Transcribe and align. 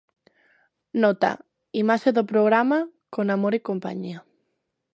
Nota: 1.03 1.29
imaxe 1.83 2.09
do 2.17 2.23
programa 2.31 2.79
'Con 3.11 3.25
amor 3.35 3.53
e 3.57 3.65
compañía'. 3.69 4.21